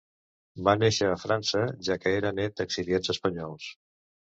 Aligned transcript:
Va 0.67 0.73
néixer 0.83 1.09
a 1.09 1.19
França, 1.25 1.61
ja 1.89 1.99
que 2.05 2.15
era 2.23 2.33
nét 2.41 2.57
d'exiliats 2.59 3.15
espanyols. 3.17 3.71